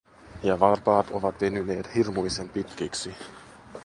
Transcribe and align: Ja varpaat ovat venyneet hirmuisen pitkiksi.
Ja 0.43 0.57
varpaat 0.59 1.11
ovat 1.11 1.39
venyneet 1.41 1.93
hirmuisen 1.95 2.49
pitkiksi. 2.49 3.13